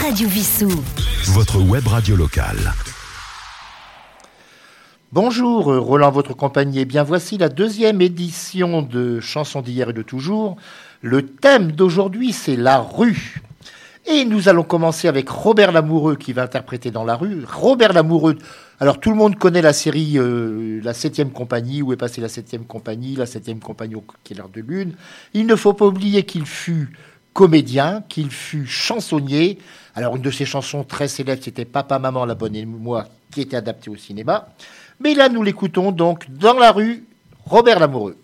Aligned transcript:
Radio 0.00 0.28
Vissou. 0.28 0.70
Votre 1.26 1.60
web 1.60 1.86
radio 1.86 2.16
locale. 2.16 2.72
Bonjour, 5.12 5.70
euh, 5.70 5.78
Roland, 5.78 6.10
votre 6.10 6.34
compagnie. 6.34 6.80
Eh 6.80 6.84
bien, 6.86 7.02
voici 7.02 7.36
la 7.36 7.50
deuxième 7.50 8.00
édition 8.00 8.80
de 8.80 9.20
Chansons 9.20 9.60
d'hier 9.60 9.90
et 9.90 9.92
de 9.92 10.00
toujours. 10.00 10.56
Le 11.02 11.26
thème 11.26 11.72
d'aujourd'hui, 11.72 12.32
c'est 12.32 12.56
la 12.56 12.78
rue. 12.78 13.42
Et 14.06 14.24
nous 14.24 14.48
allons 14.48 14.62
commencer 14.62 15.06
avec 15.06 15.28
Robert 15.28 15.70
Lamoureux 15.70 16.16
qui 16.16 16.32
va 16.32 16.44
interpréter 16.44 16.90
dans 16.90 17.04
la 17.04 17.16
rue. 17.16 17.44
Robert 17.46 17.92
Lamoureux, 17.92 18.38
alors 18.80 18.98
tout 18.98 19.10
le 19.10 19.16
monde 19.16 19.36
connaît 19.36 19.62
la 19.62 19.74
série 19.74 20.14
euh, 20.16 20.80
La 20.82 20.94
Septième 20.94 21.30
Compagnie, 21.30 21.82
où 21.82 21.92
est 21.92 21.98
passée 21.98 22.22
la 22.22 22.30
Septième 22.30 22.64
Compagnie, 22.64 23.16
la 23.16 23.26
Septième 23.26 23.60
Compagnie 23.60 23.96
au 23.96 24.04
l'heure 24.34 24.48
de 24.48 24.62
lune. 24.62 24.94
Il 25.34 25.46
ne 25.46 25.54
faut 25.54 25.74
pas 25.74 25.86
oublier 25.86 26.22
qu'il 26.22 26.46
fut 26.46 26.88
comédien, 27.32 28.02
qu'il 28.08 28.30
fut 28.30 28.66
chansonnier. 28.66 29.58
Alors 29.94 30.16
une 30.16 30.22
de 30.22 30.30
ses 30.30 30.44
chansons 30.44 30.84
très 30.84 31.08
célèbres, 31.08 31.42
c'était 31.42 31.64
Papa, 31.64 31.98
Maman, 31.98 32.24
la 32.24 32.34
bonne 32.34 32.56
et 32.56 32.64
moi, 32.64 33.06
qui 33.32 33.40
était 33.42 33.56
adaptée 33.56 33.90
au 33.90 33.96
cinéma. 33.96 34.48
Mais 35.00 35.14
là, 35.14 35.28
nous 35.28 35.42
l'écoutons 35.42 35.92
donc 35.92 36.30
dans 36.30 36.58
la 36.58 36.72
rue, 36.72 37.04
Robert 37.46 37.80
Lamoureux. 37.80 38.16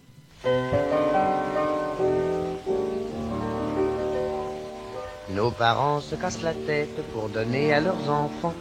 Nos 5.35 5.51
parents 5.51 6.01
se 6.01 6.15
cassent 6.15 6.43
la 6.43 6.55
tête 6.55 6.97
pour 7.13 7.29
donner 7.29 7.73
à 7.73 7.81
leurs 7.81 8.11
enfants 8.11 8.55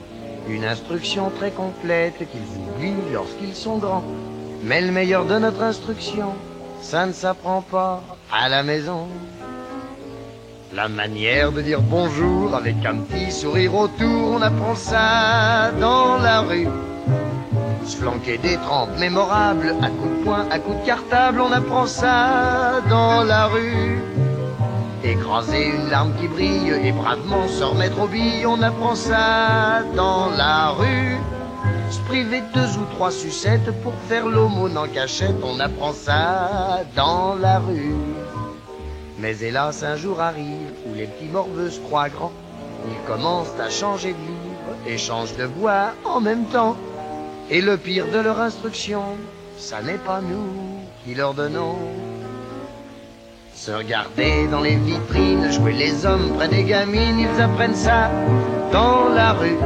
une 0.50 0.66
instruction 0.66 1.30
très 1.30 1.52
complète 1.52 2.17
qu'ils 2.17 2.59
oublient 2.59 3.14
lorsqu'ils 3.14 3.55
sont 3.55 3.77
grands. 3.77 4.03
Mais 4.64 4.81
le 4.81 4.91
meilleur 4.91 5.25
de 5.25 5.38
notre 5.38 5.62
instruction, 5.62 6.34
ça 6.81 7.05
ne 7.05 7.14
s'apprend 7.14 7.62
pas 7.62 8.03
à 8.31 8.50
la 8.50 8.64
maison. 8.64 9.08
La 10.75 10.89
manière 10.89 11.53
de 11.53 11.61
dire 11.61 11.79
bonjour 11.81 12.53
avec 12.53 12.75
un 12.85 12.97
petit 12.97 13.31
sourire 13.31 13.73
autour, 13.75 14.33
on 14.33 14.41
apprend 14.41 14.75
ça 14.75 15.71
dans 15.79 16.17
la 16.17 16.41
rue. 16.41 16.67
Se 17.86 17.95
flanquer 17.95 18.38
des 18.38 18.58
trempes 18.58 18.97
mémorables, 19.00 19.73
à 19.81 19.88
coups 19.88 20.19
de 20.19 20.23
poing, 20.25 20.45
à 20.52 20.59
coups 20.59 20.81
de 20.81 20.85
cartable, 20.85 21.39
on 21.39 21.52
apprend 21.53 21.85
ça 21.85 22.81
dans 22.89 23.23
la 23.23 23.45
rue. 23.45 24.02
Écraser 25.02 25.67
une 25.67 25.89
larme 25.89 26.11
qui 26.19 26.27
brille 26.27 26.73
et 26.83 26.91
bravement 26.91 27.47
se 27.47 27.63
remettre 27.63 28.02
au 28.02 28.07
billes, 28.07 28.45
on 28.45 28.61
apprend 28.61 28.95
ça 28.95 29.81
dans 29.95 30.30
la 30.31 30.72
rue. 30.72 31.16
Se 31.89 32.02
priver 32.02 32.44
deux 32.53 32.78
ou 32.78 32.85
trois 32.95 33.11
sucettes 33.11 33.72
pour 33.81 33.94
faire 34.09 34.28
l'aumône 34.28 34.78
en 34.78 34.88
cachette, 34.88 35.38
on 35.41 35.57
apprend 35.61 35.94
ça 35.94 36.81
dans 36.97 37.35
la 37.35 37.59
rue. 37.59 37.95
Mais 39.17 39.38
hélas, 39.41 39.83
un 39.83 39.95
jour 39.95 40.19
arrive 40.19 40.71
où 40.85 40.94
les 40.94 41.08
petits 41.08 41.31
morveux 41.31 41.69
se 41.69 41.80
croient 41.80 42.09
grands. 42.09 42.33
Ils 42.88 43.08
commencent 43.08 43.57
à 43.59 43.69
changer 43.69 44.13
de 44.13 44.17
livre 44.17 44.77
et 44.88 44.97
changent 44.97 45.35
de 45.38 45.45
voix 45.45 45.94
en 46.03 46.19
même 46.19 46.45
temps. 46.45 46.75
Et 47.49 47.61
le 47.61 47.77
pire 47.77 48.07
de 48.11 48.19
leur 48.19 48.41
instruction, 48.41 49.03
ça 49.57 49.81
n'est 49.81 49.94
pas 49.97 50.19
nous 50.22 50.81
qui 51.03 51.16
leur 51.16 51.33
donnons. 51.33 51.77
Se 53.53 53.72
regarder 53.72 54.47
dans 54.47 54.61
les 54.61 54.75
vitrines, 54.75 55.50
jouer 55.52 55.73
les 55.73 56.05
hommes 56.05 56.33
près 56.35 56.50
des 56.50 56.63
gamines, 56.63 57.19
ils 57.19 57.41
apprennent 57.41 57.75
ça 57.75 58.11
dans 58.73 59.07
la 59.09 59.31
rue. 59.31 59.57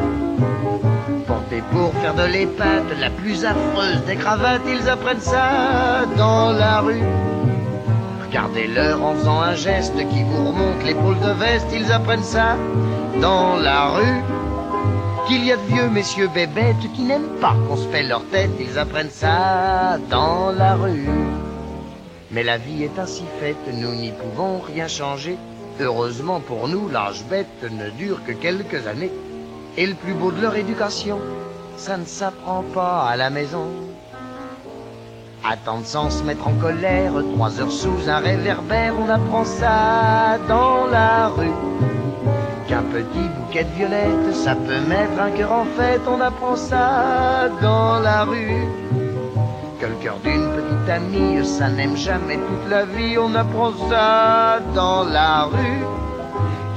Porter 1.25 1.63
pour 1.71 1.91
faire 1.95 2.13
de 2.13 2.25
l'épate 2.31 2.83
la 2.99 3.09
plus 3.09 3.43
affreuse 3.45 4.03
des 4.05 4.15
cravates, 4.15 4.61
ils 4.67 4.87
apprennent 4.87 5.19
ça 5.19 6.05
dans 6.17 6.51
la 6.51 6.81
rue. 6.81 7.01
Regardez-leur 8.29 9.03
en 9.03 9.15
faisant 9.15 9.41
un 9.41 9.55
geste 9.55 9.95
qui 9.95 10.21
vous 10.21 10.49
remonte 10.49 10.83
l'épaule 10.85 11.19
de 11.19 11.31
veste, 11.31 11.65
ils 11.73 11.91
apprennent 11.91 12.21
ça 12.21 12.57
dans 13.19 13.55
la 13.55 13.87
rue 13.89 14.21
qu'il 15.27 15.43
y 15.43 15.51
a 15.51 15.57
de 15.57 15.61
vieux 15.63 15.89
messieurs 15.89 16.29
bébêtes 16.31 16.75
qui 16.93 17.01
n'aiment 17.01 17.39
pas 17.41 17.55
qu'on 17.67 17.75
se 17.75 17.87
fait 17.87 18.03
leur 18.03 18.23
tête, 18.25 18.51
ils 18.59 18.77
apprennent 18.77 19.09
ça 19.09 19.97
dans 20.11 20.51
la 20.51 20.75
rue. 20.75 21.09
Mais 22.29 22.43
la 22.43 22.59
vie 22.59 22.83
est 22.83 22.99
ainsi 22.99 23.23
faite, 23.39 23.57
nous 23.73 23.95
n'y 23.95 24.11
pouvons 24.11 24.59
rien 24.59 24.87
changer. 24.87 25.35
Heureusement 25.79 26.39
pour 26.39 26.67
nous, 26.67 26.87
l'âge 26.87 27.23
bête 27.31 27.47
ne 27.63 27.89
dure 27.89 28.23
que 28.25 28.31
quelques 28.31 28.85
années. 28.85 29.11
Et 29.75 29.87
le 29.87 29.95
plus 29.95 30.13
beau 30.13 30.31
de 30.31 30.39
leur 30.39 30.55
éducation, 30.55 31.19
ça 31.77 31.97
ne 31.97 32.05
s'apprend 32.05 32.61
pas 32.75 33.07
à 33.09 33.15
la 33.15 33.31
maison. 33.31 33.88
Attendre 35.43 35.85
sans 35.85 36.09
se 36.09 36.23
mettre 36.23 36.47
en 36.47 36.53
colère, 36.53 37.13
trois 37.35 37.59
heures 37.59 37.71
sous 37.71 38.09
un 38.09 38.17
réverbère, 38.17 38.93
on 38.99 39.09
apprend 39.09 39.45
ça 39.45 40.37
dans 40.47 40.85
la 40.87 41.27
rue 41.29 41.53
qu'un 42.69 42.83
petit 42.83 43.27
bouquet 43.35 43.63
de 43.63 43.69
violettes, 43.71 44.35
ça 44.35 44.53
peut 44.53 44.79
mettre 44.87 45.19
un 45.19 45.31
cœur 45.31 45.51
en 45.51 45.65
fête, 45.65 46.01
on 46.07 46.21
apprend 46.21 46.55
ça 46.55 47.49
dans 47.63 47.99
la 47.99 48.25
rue. 48.25 48.63
Que 49.79 49.87
le 49.87 49.95
cœur 49.95 50.17
d'une 50.23 50.47
petite 50.51 50.89
amie, 50.89 51.43
ça 51.43 51.67
n'aime 51.67 51.97
jamais 51.97 52.35
toute 52.35 52.69
la 52.69 52.85
vie, 52.85 53.17
on 53.17 53.33
apprend 53.33 53.71
ça 53.89 54.59
dans 54.75 55.03
la 55.03 55.45
rue. 55.45 55.83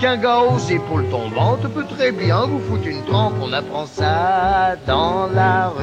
Qu'un 0.00 0.16
gars 0.16 0.40
aux 0.40 0.58
épaules 0.58 1.08
tombantes 1.10 1.68
peut 1.74 1.84
très 1.84 2.10
bien 2.10 2.46
vous 2.46 2.60
foutre 2.60 2.86
une 2.86 3.04
trempe, 3.04 3.34
on 3.42 3.52
apprend 3.52 3.84
ça 3.84 4.76
dans 4.86 5.26
la 5.34 5.68
rue. 5.68 5.81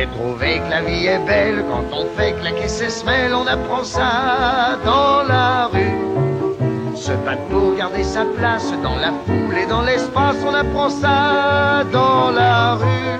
Mais 0.00 0.06
trouver 0.06 0.62
que 0.64 0.70
la 0.70 0.80
vie 0.80 1.08
est 1.08 1.18
belle 1.26 1.62
quand 1.68 1.84
on 1.94 2.06
fait 2.18 2.32
claquer 2.40 2.68
ses 2.68 2.88
semelles, 2.88 3.34
on 3.34 3.46
apprend 3.46 3.84
ça 3.84 4.78
dans 4.82 5.22
la 5.28 5.66
rue. 5.66 6.96
Se 6.96 7.12
battre 7.26 7.42
pour 7.50 7.76
garder 7.76 8.02
sa 8.02 8.24
place 8.24 8.72
dans 8.82 8.96
la 8.96 9.12
foule 9.26 9.58
et 9.62 9.66
dans 9.66 9.82
l'espace, 9.82 10.36
on 10.48 10.54
apprend 10.54 10.88
ça 10.88 11.84
dans 11.92 12.30
la 12.30 12.76
rue. 12.76 13.18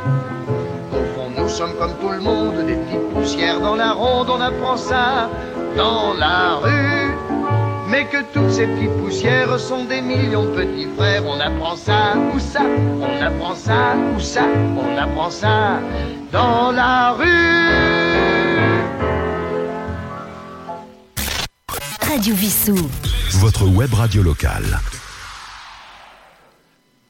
Au 0.92 1.04
fond, 1.12 1.28
nous 1.36 1.50
sommes 1.50 1.74
comme 1.78 1.92
tout 2.00 2.08
le 2.08 2.20
monde, 2.20 2.64
des 2.64 2.76
petites 2.76 3.10
poussières 3.10 3.60
dans 3.60 3.76
la 3.76 3.92
ronde, 3.92 4.30
on 4.30 4.40
apprend 4.40 4.78
ça 4.78 5.28
dans 5.76 6.14
la 6.14 6.54
rue. 6.62 7.10
Mais 7.88 8.06
que 8.06 8.22
toutes 8.32 8.52
ces 8.52 8.66
petites 8.66 8.96
poussières 9.02 9.60
sont 9.60 9.84
des 9.84 10.00
millions 10.00 10.44
de 10.44 10.62
petits 10.62 10.88
frères, 10.96 11.24
on 11.26 11.40
apprend 11.40 11.76
ça, 11.76 12.14
où 12.34 12.38
ça, 12.38 12.62
on 13.02 13.22
apprend 13.22 13.54
ça, 13.54 13.96
où 14.16 14.18
ça, 14.18 14.44
on 14.78 14.96
apprend 14.96 15.28
ça 15.28 15.80
dans 16.32 16.72
la 16.72 17.12
rue. 17.12 17.26
Radio 22.00 22.34
Vissou. 22.34 22.76
Votre 23.40 23.66
web 23.66 23.92
radio 23.94 24.22
locale. 24.22 24.78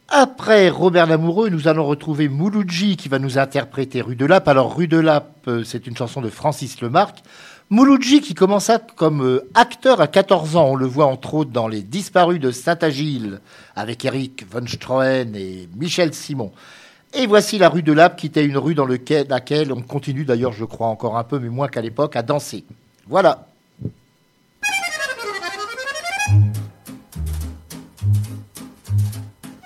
Après 0.08 0.68
Robert 0.68 1.06
Lamoureux, 1.06 1.50
nous 1.50 1.68
allons 1.68 1.86
retrouver 1.86 2.28
Mouloudji 2.28 2.96
qui 2.96 3.08
va 3.08 3.18
nous 3.18 3.38
interpréter 3.38 4.00
Rue 4.00 4.16
de 4.16 4.26
Lappe. 4.26 4.48
Alors, 4.48 4.76
Rue 4.76 4.88
de 4.88 4.98
Lappe, 4.98 5.46
euh, 5.46 5.62
c'est 5.64 5.86
une 5.86 5.96
chanson 5.96 6.20
de 6.20 6.28
Francis 6.28 6.80
Lemarque. 6.80 7.18
Mouloudji 7.70 8.20
qui 8.20 8.34
commença 8.34 8.80
comme 8.80 9.22
euh, 9.22 9.48
acteur 9.54 10.00
à 10.00 10.08
14 10.08 10.56
ans. 10.56 10.70
On 10.70 10.74
le 10.74 10.86
voit 10.86 11.06
entre 11.06 11.34
autres 11.34 11.52
dans 11.52 11.68
Les 11.68 11.82
Disparus 11.82 12.40
de 12.40 12.50
Saint-Agile 12.50 13.40
avec 13.76 14.04
Eric 14.04 14.44
von 14.50 14.66
Strohen 14.66 15.36
et 15.36 15.68
Michel 15.76 16.12
Simon. 16.12 16.50
Et 17.12 17.26
voici 17.26 17.58
la 17.58 17.68
rue 17.68 17.82
de 17.82 17.92
Lappe 17.92 18.16
qui 18.16 18.26
était 18.26 18.44
une 18.44 18.56
rue 18.56 18.74
dans 18.74 18.86
laquelle 18.86 19.72
on 19.72 19.82
continue 19.82 20.24
d'ailleurs, 20.24 20.52
je 20.52 20.64
crois, 20.64 20.86
encore 20.86 21.18
un 21.18 21.24
peu, 21.24 21.38
mais 21.40 21.48
moins 21.48 21.68
qu'à 21.68 21.80
l'époque, 21.80 22.14
à 22.14 22.22
danser. 22.22 22.64
Voilà. 23.08 23.46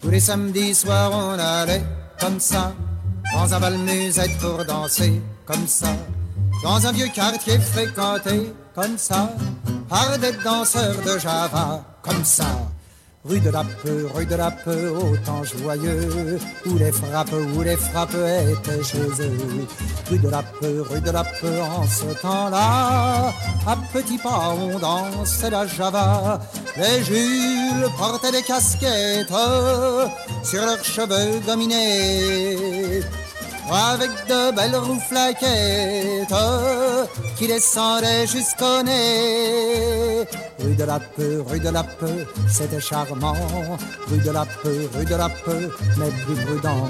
Tous 0.00 0.10
les 0.10 0.20
samedis 0.20 0.74
soirs, 0.74 1.12
on 1.12 1.38
allait 1.38 1.82
comme 2.18 2.40
ça, 2.40 2.74
dans 3.34 3.52
un 3.52 3.60
bal 3.60 3.78
musette 3.78 4.38
pour 4.38 4.64
danser 4.64 5.20
comme 5.44 5.66
ça, 5.66 5.94
dans 6.62 6.86
un 6.86 6.92
vieux 6.92 7.08
quartier 7.08 7.58
fréquenté 7.58 8.52
comme 8.74 8.96
ça, 8.96 9.30
par 9.88 10.18
des 10.18 10.32
danseurs 10.42 10.96
de 11.02 11.18
Java 11.18 11.84
comme 12.02 12.24
ça. 12.24 12.46
Rue 13.26 13.40
de 13.40 13.48
la 13.48 13.64
Peu, 13.82 14.06
rue 14.14 14.26
de 14.26 14.34
la 14.34 14.50
Peu, 14.50 14.88
au 14.90 15.16
temps 15.16 15.42
joyeux, 15.42 16.38
où 16.66 16.76
les 16.76 16.92
frappes, 16.92 17.32
où 17.56 17.62
les 17.62 17.76
frappes 17.76 18.14
étaient 18.14 18.84
chez. 18.84 18.98
Rue 20.10 20.18
de 20.18 20.28
la 20.28 20.42
Peu, 20.42 20.82
rue 20.82 21.00
de 21.00 21.10
la 21.10 21.24
Peu, 21.24 21.58
en 21.62 21.86
ce 21.86 22.20
temps-là, 22.20 23.32
à 23.66 23.76
petits 23.94 24.18
pas 24.18 24.54
on 24.60 24.78
dansait 24.78 25.48
la 25.48 25.66
Java. 25.66 26.38
Les 26.76 27.02
Jules 27.02 27.88
portaient 27.96 28.32
des 28.32 28.42
casquettes 28.42 29.28
sur 30.42 30.60
leurs 30.60 30.84
cheveux 30.84 31.40
dominés. 31.46 33.00
Avec 33.72 34.10
de 34.28 34.54
belles 34.54 34.76
rouflaquettes 34.76 36.28
qui 37.38 37.46
descendaient 37.46 38.26
jusqu'au 38.26 38.82
nez. 38.82 40.26
Rue 40.74 40.80
de 40.80 40.86
la 40.86 40.98
Peu, 40.98 41.44
rue 41.46 41.60
de 41.60 41.68
la 41.68 41.84
Peu, 41.84 42.26
c'était 42.48 42.80
charmant. 42.80 43.36
Rue 44.10 44.18
de 44.18 44.30
la 44.32 44.44
Peu, 44.44 44.88
rue 44.92 45.04
de 45.04 45.14
la 45.14 45.28
Peu, 45.28 45.70
mais 45.96 46.10
plus 46.26 46.34
prudent. 46.34 46.88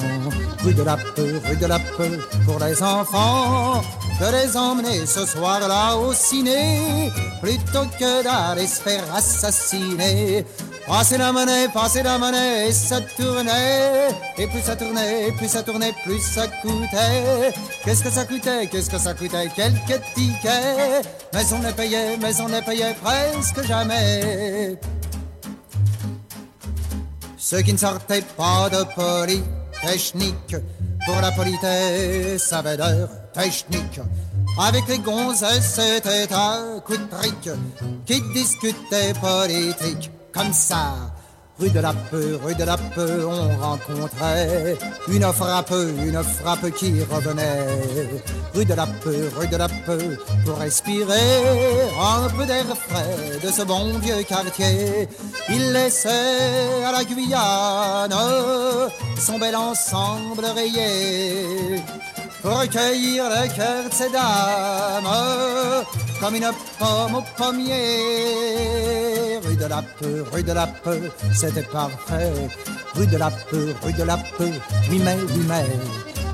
Rue 0.64 0.72
de 0.72 0.82
la 0.82 0.96
Peu, 0.96 1.38
rue 1.46 1.56
de 1.56 1.66
la 1.66 1.78
Peu, 1.78 2.19
pour 2.46 2.58
les 2.64 2.82
enfants, 2.82 3.82
de 4.20 4.32
les 4.32 4.56
emmener 4.56 5.04
ce 5.04 5.26
soir-là 5.26 5.98
au 5.98 6.14
ciné, 6.14 7.12
plutôt 7.42 7.84
que 8.00 8.25
d'aller 8.25 8.66
se 8.66 8.81
faire 8.81 9.04
assassiner. 9.14 10.46
Passez 10.86 11.16
la 11.16 11.32
monnaie, 11.32 11.69
passez 11.72 12.02
la 12.02 12.19
monnaie, 12.19 12.69
et 12.69 12.72
ça 12.72 13.00
tournait. 13.00 14.08
Et 14.36 14.46
plus 14.46 14.60
ça 14.60 14.76
tournait, 14.76 15.32
plus 15.32 15.48
ça 15.48 15.62
tournait, 15.62 15.94
plus 16.04 16.20
ça 16.20 16.46
coûtait. 16.46 17.52
Qu'est-ce 17.84 18.04
que 18.04 18.10
ça 18.10 18.25
coûtait, 18.25 18.66
qu'est-ce 18.66 18.90
que 18.90 18.98
ça 18.98 19.14
coûtait, 19.14 19.48
quelques 19.56 20.02
tickets. 20.14 21.08
Mais 21.32 21.52
on 21.52 21.62
les 21.62 21.72
payait, 21.72 22.19
mais 22.19 22.38
on 22.40 22.48
les 22.48 22.60
payait 22.60 22.94
presque 23.02 23.62
jamais. 23.66 24.78
Ceux 27.38 27.62
qui 27.62 27.72
ne 27.72 27.78
sortaient 27.78 28.22
pas 28.36 28.69
de 28.69 28.84
polytechnique, 28.94 30.56
pour 31.06 31.20
la 31.20 31.32
politesse 31.32 32.52
avait 32.52 32.76
d'heure 32.76 33.08
technique. 33.32 34.00
Avec 34.58 34.86
les 34.88 34.98
gonzesses, 34.98 35.81
c'était 35.81 36.32
un 36.32 36.81
coup 36.81 36.96
de 36.96 37.06
trick 37.06 37.48
qui 38.06 38.20
discutait 38.34 39.14
politique? 39.14 40.10
Comme 40.34 40.52
ça. 40.52 40.94
Rue 41.56 41.70
de 41.70 41.78
la 41.78 41.92
Peu, 42.10 42.36
rue 42.42 42.56
de 42.56 42.64
la 42.64 42.76
Peu, 42.76 43.25
on 43.25 43.56
rencontrait 43.58 44.76
une 45.06 45.22
frappe, 45.32 45.72
une 46.04 46.20
frappe 46.25 46.69
qui 46.72 47.00
revenait. 47.04 48.20
Rue 48.52 48.64
de 48.64 48.75
la 48.75 48.86
Peu, 48.86 49.31
rue 49.38 49.46
de 49.46 49.56
la 49.56 49.69
Peu, 49.69 50.19
pour 50.44 50.58
respirer 50.58 51.44
un 51.96 52.28
peu 52.36 52.44
d'air 52.44 52.64
frais 52.76 53.38
de 53.40 53.52
ce 53.52 53.62
bon 53.62 53.96
vieux 53.98 54.25
quartier. 54.25 55.08
Il 55.48 55.72
laissait 55.72 56.82
à 56.84 56.90
la 56.90 57.04
Guyane 57.04 58.12
son 59.20 59.38
bel 59.38 59.54
ensemble 59.54 60.46
rayé 60.46 61.81
pour 62.42 62.58
recueillir 62.58 63.31
le 63.31 63.46
cœur 63.54 63.84
de 63.88 63.94
ces 63.94 64.10
dames 64.10 65.84
comme 66.20 66.34
une 66.34 66.50
pomme 66.81 67.14
au 67.14 67.22
pommier. 67.36 69.33
Rue 69.54 69.60
de 69.60 69.66
la 69.66 69.82
Peu, 70.00 70.24
rue 70.32 70.42
de 70.42 70.52
la 70.52 70.66
Peu, 70.66 70.98
c'était 71.32 71.62
parfait. 71.62 72.32
Rue 72.96 73.06
de 73.06 73.16
la 73.16 73.30
Peu, 73.30 73.72
rue 73.84 73.92
de 73.92 74.02
la 74.02 74.16
Peu, 74.36 74.50
oui 74.90 75.00
mais, 75.04 75.14
oui 75.14 75.44
mais. 75.46 75.64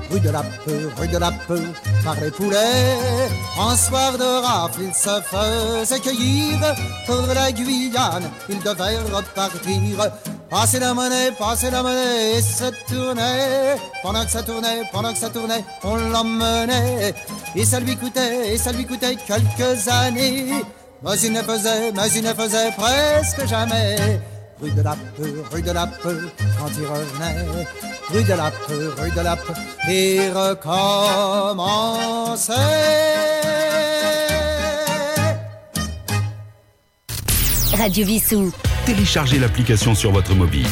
Rue 0.09 0.19
de 0.19 0.31
la 0.31 0.41
Peu, 0.65 0.89
rue 0.97 1.07
de 1.07 1.17
la 1.19 1.31
Peu, 1.47 1.61
par 2.03 2.15
les 2.19 2.31
poulets. 2.31 2.97
En 3.59 3.75
soir 3.75 4.17
de 4.17 4.23
rafle, 4.23 4.81
il 4.81 4.93
se 4.95 5.21
faisait 5.21 5.99
cueillir. 5.99 6.57
Pour 7.05 7.27
la 7.35 7.51
Guyane, 7.51 8.27
il 8.49 8.57
devait 8.57 8.97
repartir. 9.13 10.11
Passez 10.49 10.79
la 10.79 10.95
monnaie, 10.95 11.31
passez 11.37 11.69
la 11.69 11.83
monnaie, 11.83 12.37
et 12.37 12.41
ça 12.41 12.71
tournait. 12.89 13.75
Pendant 14.01 14.25
que 14.25 14.31
ça 14.31 14.41
tournait, 14.41 14.81
pendant 14.91 15.13
que 15.13 15.19
ça 15.19 15.29
tournait, 15.29 15.63
on 15.83 15.95
l'emmenait. 15.95 17.13
Et 17.55 17.65
ça 17.65 17.79
lui 17.79 17.95
coûtait, 17.95 18.55
et 18.55 18.57
ça 18.57 18.71
lui 18.71 18.87
coûtait 18.87 19.15
quelques 19.15 19.87
années. 19.89 20.63
Mais 21.03 21.19
il 21.23 21.33
ne 21.33 21.41
faisait, 21.41 21.91
mais 21.93 22.09
il 22.15 22.23
ne 22.23 22.31
faisait 22.33 22.71
presque 22.77 23.47
jamais. 23.47 24.19
Rue 24.61 24.69
de 24.71 24.81
la 24.83 24.95
Peu, 25.17 25.43
rue 25.51 25.63
de 25.63 25.71
la 25.71 25.87
Peu, 25.87 26.29
quand 26.59 26.67
il 26.77 26.85
revenait. 26.85 27.43
Rue 28.09 28.23
de 28.23 28.33
la 28.33 28.51
Peu, 28.67 28.93
rue 29.01 29.09
de 29.09 29.21
la 29.21 29.35
Peu, 29.35 29.53
et 29.89 30.29
recommençait. 30.29 32.53
Radio 37.75 38.05
Vissou. 38.05 38.53
Téléchargez 38.85 39.39
l'application 39.39 39.95
sur 39.95 40.11
votre 40.11 40.35
mobile. 40.35 40.67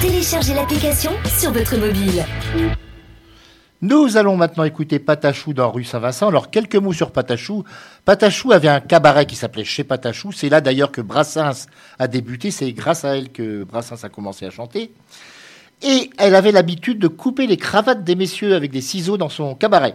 Téléchargez 0.00 0.54
l'application 0.54 1.12
sur 1.38 1.52
votre 1.52 1.76
mobile. 1.76 2.24
Nous 3.80 4.16
allons 4.16 4.36
maintenant 4.36 4.64
écouter 4.64 4.98
Patachou 4.98 5.52
dans 5.52 5.70
rue 5.70 5.84
Saint-Vincent. 5.84 6.26
Alors, 6.26 6.50
quelques 6.50 6.74
mots 6.74 6.92
sur 6.92 7.12
Patachou. 7.12 7.62
Patachou 8.04 8.50
avait 8.50 8.66
un 8.66 8.80
cabaret 8.80 9.24
qui 9.24 9.36
s'appelait 9.36 9.62
Chez 9.62 9.84
Patachou. 9.84 10.32
C'est 10.32 10.48
là 10.48 10.60
d'ailleurs 10.60 10.90
que 10.90 11.00
Brassens 11.00 11.66
a 12.00 12.08
débuté. 12.08 12.50
C'est 12.50 12.72
grâce 12.72 13.04
à 13.04 13.16
elle 13.16 13.30
que 13.30 13.62
Brassens 13.62 14.02
a 14.02 14.08
commencé 14.08 14.44
à 14.46 14.50
chanter. 14.50 14.90
Et 15.82 16.10
elle 16.18 16.34
avait 16.34 16.50
l'habitude 16.50 16.98
de 16.98 17.06
couper 17.06 17.46
les 17.46 17.56
cravates 17.56 18.02
des 18.02 18.16
messieurs 18.16 18.56
avec 18.56 18.72
des 18.72 18.80
ciseaux 18.80 19.16
dans 19.16 19.28
son 19.28 19.54
cabaret. 19.54 19.94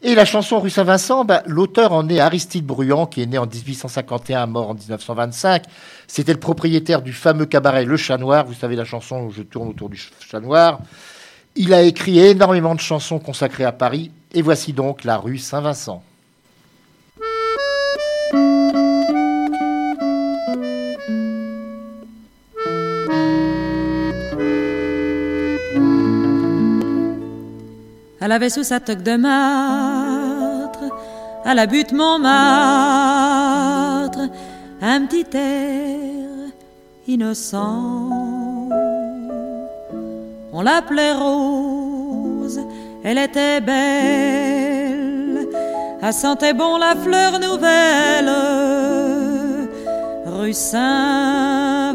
Et 0.00 0.14
la 0.14 0.24
chanson 0.24 0.58
Rue 0.58 0.70
Saint-Vincent, 0.70 1.26
bah, 1.26 1.42
l'auteur 1.44 1.92
en 1.92 2.08
est 2.08 2.20
Aristide 2.20 2.64
Bruand, 2.64 3.04
qui 3.04 3.20
est 3.20 3.26
né 3.26 3.36
en 3.36 3.46
1851, 3.46 4.46
mort 4.46 4.70
en 4.70 4.74
1925. 4.74 5.64
C'était 6.06 6.32
le 6.32 6.40
propriétaire 6.40 7.02
du 7.02 7.12
fameux 7.12 7.44
cabaret 7.44 7.84
Le 7.84 7.98
Chat 7.98 8.16
Noir. 8.16 8.46
Vous 8.46 8.54
savez 8.54 8.74
la 8.74 8.86
chanson 8.86 9.24
où 9.24 9.30
je 9.30 9.42
tourne 9.42 9.68
autour 9.68 9.90
du 9.90 10.00
Chat 10.20 10.40
Noir. 10.40 10.80
Il 11.60 11.74
a 11.74 11.82
écrit 11.82 12.20
énormément 12.20 12.76
de 12.76 12.80
chansons 12.80 13.18
consacrées 13.18 13.64
à 13.64 13.72
Paris. 13.72 14.12
Et 14.32 14.42
voici 14.42 14.72
donc 14.72 15.02
la 15.02 15.16
rue 15.16 15.38
Saint-Vincent. 15.38 16.04
Elle 28.20 28.32
avait 28.32 28.50
sous 28.50 28.62
sa 28.62 28.78
toque 28.78 29.02
de 29.02 29.16
martre, 29.16 30.84
à 31.44 31.54
la 31.54 31.66
butte 31.66 31.90
Montmartre, 31.92 32.30
un 34.80 35.06
petit 35.06 35.26
air 35.36 36.52
innocent. 37.08 38.07
On 40.60 40.62
l'appelait 40.62 41.12
Rose, 41.12 42.60
elle 43.04 43.18
était 43.18 43.60
belle, 43.60 45.46
elle 46.02 46.12
sentait 46.12 46.52
bon 46.52 46.78
la 46.78 46.96
fleur 46.96 47.38
nouvelle, 47.38 48.28
rue 50.26 50.52
Saint-Vincent. 50.52 51.94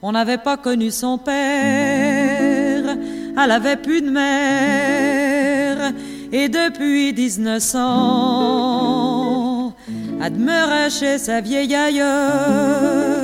On 0.00 0.12
n'avait 0.12 0.38
pas 0.38 0.56
connu 0.56 0.92
son 0.92 1.18
père, 1.18 2.96
elle 3.36 3.50
avait 3.50 3.78
plus 3.78 4.00
de 4.00 4.10
mère, 4.10 5.92
et 6.30 6.48
depuis 6.48 7.12
1900, 7.12 9.74
elle 10.22 10.32
demeurait 10.34 10.90
chez 10.90 11.18
sa 11.18 11.40
vieille 11.40 11.74
aïeule, 11.74 13.17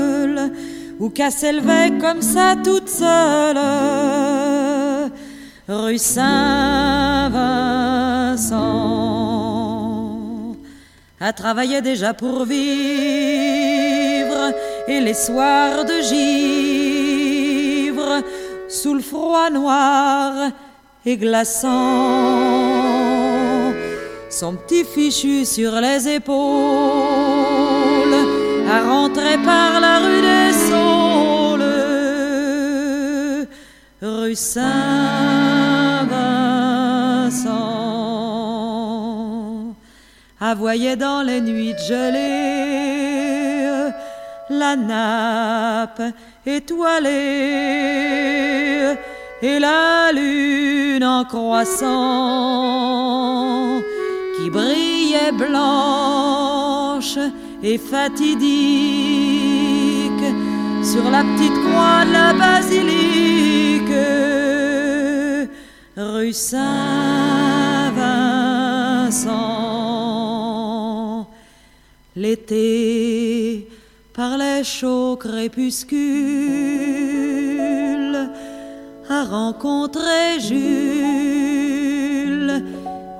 où 1.00 1.08
qu'elle 1.10 1.32
s'élevait 1.32 1.92
comme 2.00 2.22
ça 2.22 2.54
toute 2.62 2.88
seule, 2.88 3.58
rue 5.68 5.98
Saint-Vincent. 5.98 7.34
Elle 11.20 11.34
travaillait 11.34 11.82
déjà 11.82 12.12
pour 12.14 12.44
vivre 12.44 12.54
et 14.86 15.00
les 15.00 15.14
soirs 15.14 15.84
de 15.84 16.02
givre 16.02 17.34
sous 18.68 18.94
le 18.94 19.00
froid 19.00 19.48
noir 19.50 20.50
et 21.06 21.16
glaçant. 21.16 21.70
Son 24.30 24.54
petit 24.56 24.84
fichu 24.84 25.44
sur 25.44 25.72
les 25.80 26.08
épaules 26.08 26.34
à 28.70 28.82
rentrer 28.90 29.38
par 29.44 29.80
la 29.80 30.00
rue 30.00 30.20
des 30.20 30.33
Saint-Vincent. 34.34 34.74
À 40.40 40.54
voyait 40.54 40.96
dans 40.96 41.22
les 41.22 41.40
nuits 41.40 41.72
de 41.72 41.78
gelée 41.78 43.24
la 44.50 44.76
nappe 44.76 46.02
étoilée 46.46 47.10
et 49.42 49.58
la 49.58 50.12
lune 50.12 51.04
en 51.04 51.24
croissant 51.24 51.90
qui 54.36 54.50
brillait 54.50 55.32
blanche 55.32 57.18
et 57.62 57.78
fatidique 57.78 59.73
sur 60.94 61.10
la 61.10 61.22
petite 61.24 61.58
croix 61.66 62.04
de 62.08 62.12
la 62.12 62.32
basilique. 62.44 63.98
Rue 65.96 66.32
Saint-Vincent. 66.32 66.62
L'été 72.14 73.68
par 74.12 74.38
les 74.38 74.62
chauds 74.62 75.16
crépuscules 75.16 75.98
a 79.18 79.24
rencontré 79.24 80.38
Jules 80.48 81.74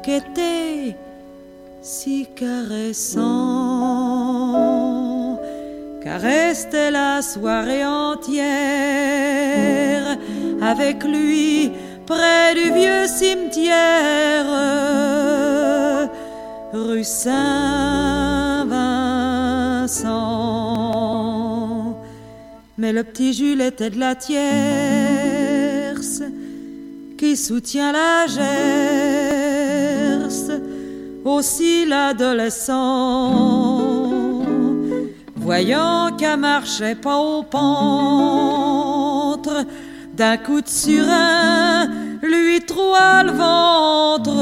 qui 0.05 0.13
était 0.13 0.97
si 1.83 2.29
caressant 2.37 3.64
car 6.05 6.21
restait 6.21 6.91
la 6.91 7.23
soirée 7.23 7.87
entière 7.87 8.45
avec 10.61 11.03
lui 11.03 11.73
près 12.07 12.55
du 12.55 12.71
vieux 12.73 13.07
cimetière 13.07 14.45
rue 16.75 17.05
Saint-Vincent. 17.05 17.33
Mais 22.77 22.93
le 22.93 23.03
petit 23.03 23.33
Jules 23.33 23.63
était 23.63 23.89
de 23.89 23.99
la 23.99 24.15
tierce 24.15 24.35
qui 27.17 27.35
soutient 27.35 27.93
la 27.93 28.27
gerce, 30.19 30.51
aussi 31.25 31.87
l'adolescent. 31.87 33.94
Voyant 35.45 36.11
qu'elle 36.17 36.41
marchait 36.41 36.95
pas 36.95 37.19
au 37.19 37.43
pentre, 37.43 37.67
d'un 40.15 40.39
coup 40.39 40.63
de 40.63 40.69
surin, 40.69 41.87
lui 42.23 42.63
troua 42.65 43.23
le 43.25 43.33
ventre. 43.33 44.33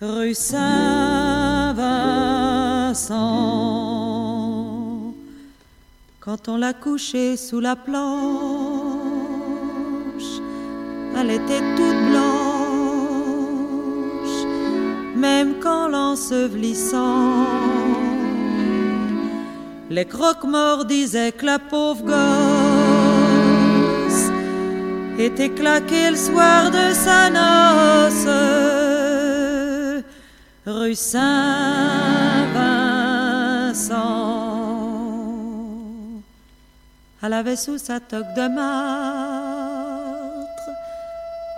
Rue 0.00 0.34
Saint-Vincent. 0.34 1.76
Quand 6.18 6.48
on 6.48 6.56
l'a 6.56 6.72
couchée 6.72 7.36
sous 7.36 7.60
la 7.60 7.76
planche, 7.76 8.00
elle 11.16 11.30
était 11.30 11.62
toute 11.76 12.10
blanche, 12.10 12.26
même 15.14 15.60
quand 15.60 15.86
l'ensevelissant, 15.86 17.46
les 19.90 20.04
croque-morts 20.04 20.84
disaient 20.84 21.32
que 21.32 21.46
la 21.46 21.58
pauvre 21.58 22.04
gosse 22.04 22.18
était 25.18 25.50
claquée 25.50 26.10
le 26.10 26.16
soir 26.16 26.70
de 26.70 26.92
sa 26.92 27.30
noce, 27.30 28.28
rue 30.66 30.94
Saint-Vincent. 30.94 31.48
Elle 37.22 37.32
avait 37.32 37.56
sous 37.56 37.78
sa 37.78 37.98
toque 37.98 38.34
de 38.36 38.48
martre, 38.48 38.68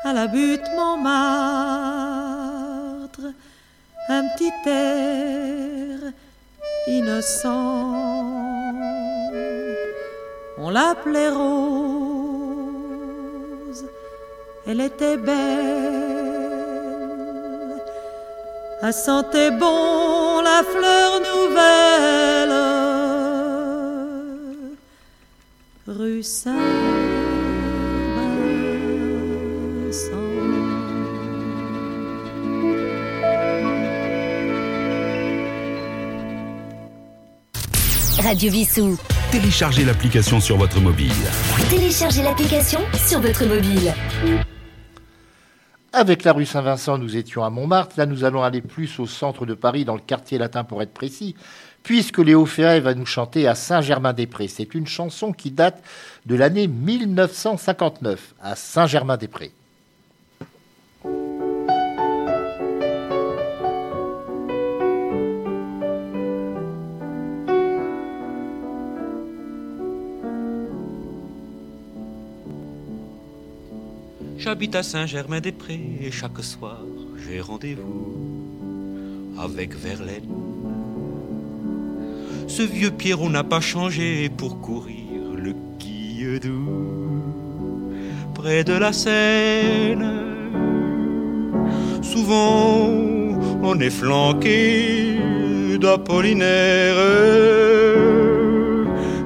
à 0.04 0.12
la 0.12 0.26
butte 0.28 0.68
Montmartre, 0.76 1.10
un 4.08 4.22
petit 4.36 4.52
air 4.66 6.12
innocent. 6.88 8.19
On 10.62 10.68
l'appelait 10.68 11.30
Rose, 11.30 11.40
elle 14.66 14.82
était 14.82 15.16
belle. 15.16 16.10
Elle 18.82 18.92
sentait 18.92 19.52
bon 19.52 20.42
la 20.42 20.62
fleur 20.62 21.20
nouvelle. 21.20 22.50
Rue 25.86 26.22
Saint-Vincent. 26.22 26.60
Radio. 38.22 39.19
Téléchargez 39.30 39.84
l'application 39.84 40.40
sur 40.40 40.56
votre 40.56 40.80
mobile. 40.80 41.12
Téléchargez 41.68 42.20
l'application 42.20 42.80
sur 42.96 43.20
votre 43.20 43.46
mobile. 43.46 43.94
Avec 45.92 46.24
la 46.24 46.32
rue 46.32 46.44
Saint-Vincent, 46.44 46.98
nous 46.98 47.16
étions 47.16 47.44
à 47.44 47.50
Montmartre. 47.50 47.94
Là, 47.96 48.06
nous 48.06 48.24
allons 48.24 48.42
aller 48.42 48.60
plus 48.60 48.98
au 48.98 49.06
centre 49.06 49.46
de 49.46 49.54
Paris, 49.54 49.84
dans 49.84 49.94
le 49.94 50.00
quartier 50.00 50.36
latin 50.36 50.64
pour 50.64 50.82
être 50.82 50.92
précis, 50.92 51.36
puisque 51.84 52.18
Léo 52.18 52.44
Ferré 52.44 52.80
va 52.80 52.94
nous 52.94 53.06
chanter 53.06 53.46
à 53.46 53.54
Saint-Germain-des-Prés. 53.54 54.48
C'est 54.48 54.74
une 54.74 54.88
chanson 54.88 55.30
qui 55.30 55.52
date 55.52 55.80
de 56.26 56.34
l'année 56.34 56.66
1959, 56.66 58.34
à 58.42 58.56
Saint-Germain-des-Prés. 58.56 59.52
J'habite 74.50 74.74
à 74.74 74.82
Saint-Germain-des-Prés 74.82 75.98
et 76.00 76.10
chaque 76.10 76.42
soir 76.42 76.80
j'ai 77.24 77.40
rendez-vous 77.40 79.38
avec 79.38 79.76
Verlaine. 79.76 80.28
Ce 82.48 82.62
vieux 82.62 82.90
Pierrot 82.90 83.30
n'a 83.30 83.44
pas 83.44 83.60
changé 83.60 84.28
pour 84.28 84.60
courir 84.60 85.22
le 85.36 85.54
Guilledou 85.78 87.22
près 88.34 88.64
de 88.64 88.72
la 88.72 88.92
Seine. 88.92 90.10
Souvent 92.02 92.90
on 93.62 93.78
est 93.78 93.88
flanqué 93.88 95.16
d'Apollinaire 95.80 96.96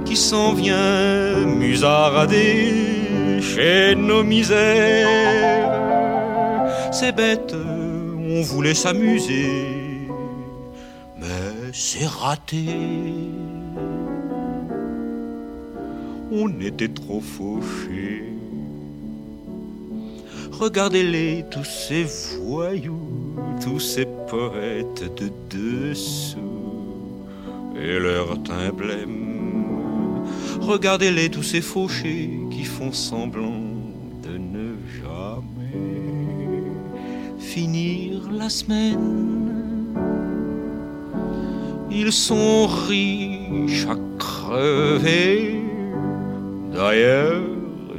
qui 0.04 0.16
s'en 0.18 0.52
vient 0.52 1.46
musarader 1.46 2.93
chez 3.44 3.94
nos 3.94 4.22
misères. 4.22 5.70
C'est 6.92 7.12
bête, 7.12 7.54
on 7.54 8.42
voulait 8.42 8.74
s'amuser, 8.74 10.08
mais 11.18 11.72
c'est 11.72 12.06
raté. 12.06 12.66
On 16.32 16.48
était 16.60 16.88
trop 16.88 17.20
fauchés. 17.20 18.24
Regardez-les, 20.52 21.44
tous 21.50 21.64
ces 21.64 22.04
voyous, 22.38 23.36
tous 23.62 23.80
ces 23.80 24.06
poètes 24.30 25.04
de 25.20 25.28
dessous, 25.50 26.38
et 27.76 27.98
leur 27.98 28.42
teint 28.42 28.72
blême. 28.72 29.33
Regardez-les, 30.60 31.28
tous 31.30 31.42
ces 31.42 31.60
fauchés 31.60 32.30
qui 32.50 32.64
font 32.64 32.92
semblant 32.92 33.62
de 34.22 34.38
ne 34.38 34.74
jamais 35.02 35.84
finir 37.38 38.30
la 38.32 38.48
semaine. 38.48 39.44
Ils 41.90 42.12
sont 42.12 42.66
riches 42.66 43.86
à 43.86 43.96
crever, 44.18 45.60
d'ailleurs 46.72 47.42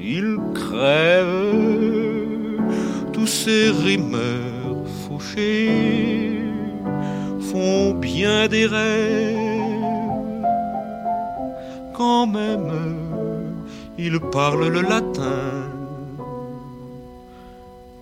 ils 0.01 0.37
crèvent, 0.53 1.27
tous 3.13 3.27
ces 3.27 3.69
rimeurs 3.69 4.85
fauchés 5.07 6.41
font 7.39 7.93
bien 7.93 8.47
des 8.47 8.65
rêves 8.65 9.44
même 12.27 12.71
ils 13.97 14.19
parlent 14.19 14.67
le 14.67 14.81
latin 14.81 15.71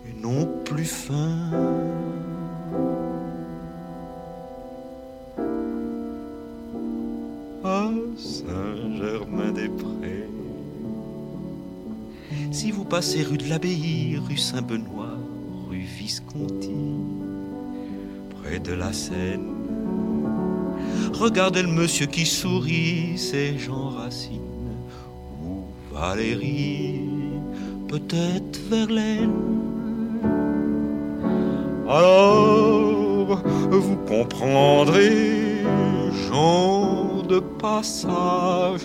et 0.08 0.14
non 0.22 0.46
plus 0.66 0.86
fin. 0.86 1.38
À 7.64 7.90
Saint-Germain-des-Prés, 8.18 10.28
si 12.52 12.72
vous 12.72 12.84
passez 12.84 13.24
rue 13.24 13.38
de 13.38 13.48
l'Abbaye, 13.48 14.20
rue 14.28 14.38
Saint-Benoît, 14.38 15.18
rue 15.70 15.78
Visconti, 15.78 16.76
près 18.42 18.60
de 18.60 18.74
la 18.74 18.92
Seine, 18.92 19.54
Regardez 21.24 21.62
le 21.62 21.70
monsieur 21.70 22.06
qui 22.06 22.26
sourit, 22.26 23.14
c'est 23.16 23.58
Jean 23.58 23.92
Racine 23.92 24.42
ou 25.42 25.64
Valérie, 25.94 27.00
peut-être 27.88 28.60
Verlaine. 28.70 29.32
Alors 31.88 33.42
vous 33.72 33.96
comprendrez, 34.06 35.64
gens 36.30 37.24
de 37.24 37.40
passage, 37.40 38.84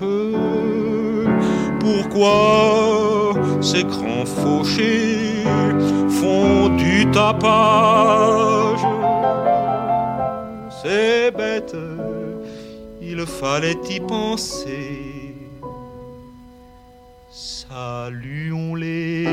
pourquoi 1.80 3.34
ces 3.60 3.82
grands 3.82 4.24
fauchés 4.24 5.42
font 6.08 6.68
du 6.76 7.04
tapage. 7.10 8.86
C'est 10.80 11.32
bête 11.36 11.74
il 13.18 13.26
fallait 13.26 13.76
y 13.90 13.98
penser. 13.98 15.34
Saluons-les. 17.30 19.26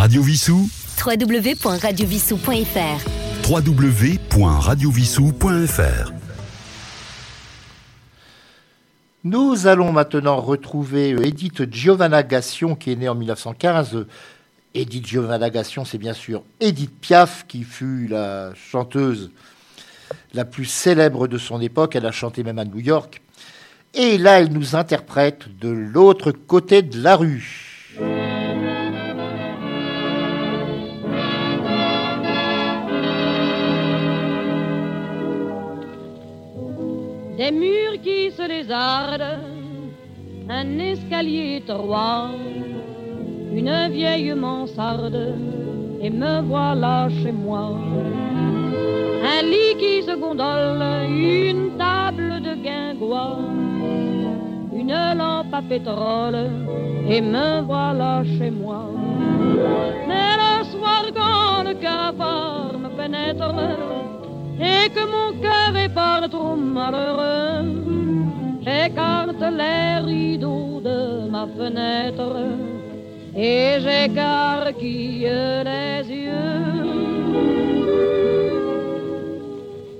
Radio 0.00 0.22
Vissou 0.22 0.70
www.radiovissou.fr 1.04 3.46
www.radiovissou.fr 3.46 6.12
Nous 9.24 9.66
allons 9.66 9.92
maintenant 9.92 10.40
retrouver 10.40 11.12
euh, 11.12 11.26
Edith 11.26 11.70
Giovanna 11.70 12.22
Gassion, 12.22 12.76
qui 12.76 12.92
est 12.92 12.96
née 12.96 13.10
en 13.10 13.14
1915. 13.14 14.06
Edith 14.72 15.06
Giovanna 15.06 15.50
Gassion, 15.50 15.84
c'est 15.84 15.98
bien 15.98 16.14
sûr 16.14 16.44
Edith 16.60 16.98
Piaf, 16.98 17.44
qui 17.46 17.62
fut 17.62 18.06
la 18.08 18.54
chanteuse 18.54 19.30
la 20.32 20.46
plus 20.46 20.64
célèbre 20.64 21.28
de 21.28 21.36
son 21.36 21.60
époque. 21.60 21.94
Elle 21.94 22.06
a 22.06 22.12
chanté 22.12 22.42
même 22.42 22.58
à 22.58 22.64
New 22.64 22.80
York. 22.80 23.20
Et 23.92 24.16
là, 24.16 24.40
elle 24.40 24.50
nous 24.50 24.76
interprète 24.76 25.58
de 25.58 25.68
l'autre 25.68 26.32
côté 26.32 26.80
de 26.80 27.02
la 27.02 27.16
rue. 27.16 27.69
Des 37.40 37.52
murs 37.52 38.02
qui 38.02 38.30
se 38.30 38.46
lézardent, 38.46 39.38
un 40.50 40.78
escalier 40.78 41.56
étroit, 41.56 42.32
une 43.50 43.88
vieille 43.90 44.34
mansarde, 44.34 45.36
et 46.02 46.10
me 46.10 46.42
voilà 46.42 47.08
chez 47.22 47.32
moi. 47.32 47.78
Un 49.24 49.42
lit 49.52 49.74
qui 49.78 50.02
se 50.02 50.14
gondole, 50.16 50.84
une 51.08 51.78
table 51.78 52.42
de 52.42 52.54
guingois, 52.62 53.38
une 54.74 54.98
lampe 55.16 55.54
à 55.54 55.62
pétrole, 55.62 56.50
et 57.08 57.22
me 57.22 57.62
voilà 57.62 58.22
chez 58.36 58.50
moi. 58.50 58.84
Mais 60.06 60.36
le 60.42 60.64
soir, 60.72 61.04
quand 61.14 61.62
le 61.66 61.72
cafard 61.72 62.78
me 62.78 62.90
pénètre, 62.98 63.54
et 64.60 64.90
que 64.90 65.04
mon 65.14 65.40
cœur 65.40 65.74
est 65.76 65.88
par 65.88 66.28
trop 66.28 66.56
malheureux, 66.56 67.64
j'écarte 68.60 69.40
les 69.40 70.04
rideaux 70.04 70.80
de 70.84 71.30
ma 71.30 71.46
fenêtre 71.46 72.36
et 73.34 73.78
j'écarquille 73.80 75.30
les 75.64 76.02
yeux. 76.08 76.90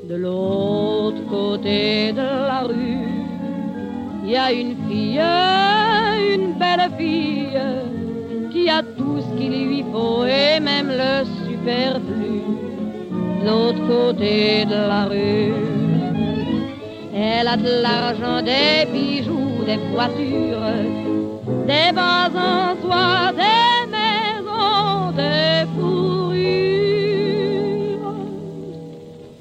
De 0.08 0.16
l'autre 0.16 1.24
côté 1.30 2.12
de 2.12 2.20
la 2.20 2.60
rue, 2.60 3.08
il 4.24 4.30
y 4.30 4.36
a 4.36 4.52
une 4.52 4.76
fille, 4.88 5.20
une 6.34 6.52
belle 6.58 6.90
fille, 6.98 7.58
qui 8.52 8.68
a 8.68 8.82
tout 8.82 9.20
ce 9.20 9.38
qu'il 9.38 9.68
lui 9.68 9.84
faut 9.90 10.24
et 10.24 10.60
même 10.60 10.88
le 10.88 11.24
superflu. 11.46 12.69
De 13.40 13.46
l'autre 13.46 13.86
côté 13.88 14.66
de 14.66 14.74
la 14.74 15.04
rue, 15.06 15.54
elle 17.14 17.48
a 17.48 17.56
de 17.56 17.82
l'argent, 17.82 18.42
des 18.42 18.84
bijoux, 18.92 19.64
des 19.64 19.78
voitures, 19.92 20.60
des 21.66 21.90
vases 21.94 22.36
en 22.36 22.76
soie, 22.82 23.32
des 23.32 23.86
maisons, 23.96 25.12
des 25.16 25.66
fourrures. 25.74 26.36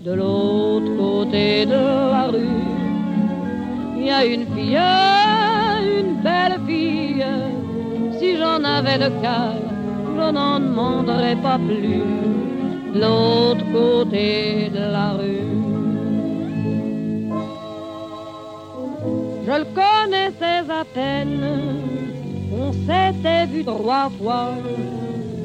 De 0.06 0.14
l'autre 0.14 0.92
côté 0.98 1.66
de 1.66 1.82
la 2.14 2.28
rue, 2.28 2.64
il 3.98 4.06
y 4.06 4.10
a 4.10 4.24
une 4.26 4.46
fille, 4.56 4.80
une 6.00 6.22
belle 6.24 6.58
fille. 6.66 7.26
Si 8.18 8.38
j'en 8.38 8.64
avais 8.64 8.98
le 8.98 9.10
cœur, 9.22 9.56
je 10.16 10.32
n'en 10.32 10.60
demanderais 10.62 11.36
pas 11.36 11.58
plus. 11.58 12.39
L'autre 12.94 13.66
côté 13.72 14.70
de 14.74 14.80
la 14.80 15.12
rue. 15.14 15.50
Je 19.46 19.52
le 19.52 19.66
connaissais 19.74 20.70
à 20.70 20.84
peine, 20.94 21.42
on 22.52 22.72
s'était 22.72 23.46
vu 23.46 23.64
trois 23.64 24.10
fois, 24.20 24.54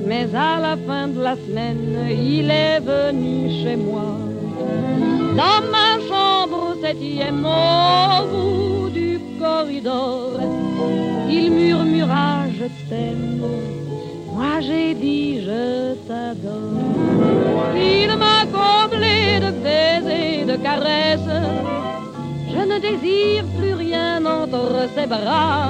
mais 0.06 0.26
à 0.34 0.58
la 0.60 0.76
fin 0.86 1.08
de 1.08 1.22
la 1.22 1.36
semaine, 1.36 1.96
il 2.10 2.50
est 2.50 2.80
venu 2.80 3.50
chez 3.62 3.76
moi. 3.76 4.16
Dans 5.36 5.60
ma 5.70 5.98
chambre 6.08 6.76
septième 6.82 7.44
au 7.44 8.26
bout 8.26 8.90
du 8.90 9.18
corridor, 9.38 10.40
il 11.28 11.50
murmura 11.50 12.44
je 12.58 12.64
t'aime. 12.88 13.83
J'ai 14.66 14.94
dit 14.94 15.40
je 15.44 15.94
t'adore. 16.08 17.74
Il 17.76 18.10
m'a 18.16 18.40
comblé 18.58 19.40
de 19.44 19.50
baisers, 19.64 20.46
de 20.46 20.56
caresses. 20.56 21.40
Je 22.52 22.60
ne 22.70 22.78
désire 22.78 23.44
plus 23.58 23.74
rien 23.74 24.24
entre 24.24 24.88
ses 24.94 25.06
bras. 25.06 25.68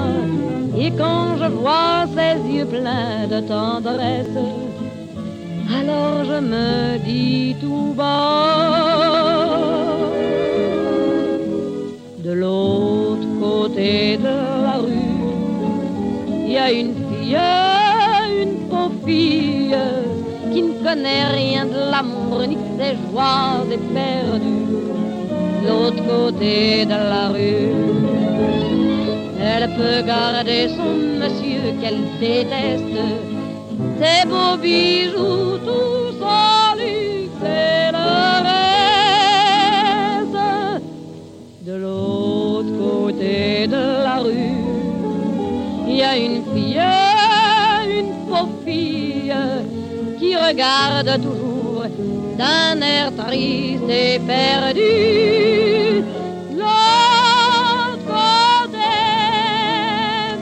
Et 0.78 0.90
quand 0.90 1.36
je 1.40 1.48
vois 1.48 2.06
ses 2.16 2.36
yeux 2.54 2.66
pleins 2.66 3.26
de 3.28 3.40
tendresse, 3.40 4.38
alors 5.78 6.24
je 6.24 6.38
me 6.52 6.98
dis 6.98 7.56
tout 7.60 7.94
bas. 7.96 9.24
De 12.24 12.32
l'autre 12.32 13.28
côté 13.40 14.18
de 14.18 14.34
la 14.66 14.76
rue, 14.84 15.14
il 16.46 16.52
y 16.52 16.58
a 16.58 16.70
une 16.70 16.94
fille, 16.94 17.38
connaît 20.94 21.26
rien 21.26 21.64
de 21.66 21.90
l'amour 21.90 22.40
ni 22.46 22.56
de 22.56 22.62
ses 22.78 22.94
joies 23.10 23.64
éperdues 23.78 24.66
de 25.62 25.68
l'autre 25.68 26.02
côté 26.06 26.84
de 26.84 26.98
la 27.12 27.28
rue. 27.34 27.72
Elle 29.40 29.68
peut 29.78 30.02
garder 30.06 30.68
son 30.76 30.94
monsieur 31.20 31.64
qu'elle 31.80 32.04
déteste, 32.20 33.00
ses 34.00 34.28
beaux 34.28 34.56
bijoux, 34.62 35.58
tout 35.66 36.06
son 36.20 36.76
luxe. 36.78 37.46
De 41.66 41.74
l'autre 41.82 42.72
côté 42.78 43.66
de 43.66 43.84
la 44.06 44.16
rue, 44.26 44.62
il 45.88 45.96
y 45.96 46.02
a 46.02 46.16
une 46.16 46.42
fille, 46.52 46.80
une 47.98 48.12
pauvre 48.28 48.48
fille, 48.64 49.34
qui 50.24 50.36
regarde 50.36 51.20
toujours 51.22 51.84
d'un 52.38 52.80
air 52.80 53.12
triste 53.16 53.88
et 53.88 54.18
perdu. 54.26 56.02
L'autre 56.58 57.98
côté 58.06 58.94